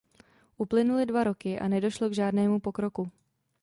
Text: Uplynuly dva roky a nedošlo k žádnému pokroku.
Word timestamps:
Uplynuly 0.63 1.05
dva 1.05 1.21
roky 1.29 1.51
a 1.59 1.67
nedošlo 1.67 2.09
k 2.09 2.13
žádnému 2.13 2.59
pokroku. 2.59 3.11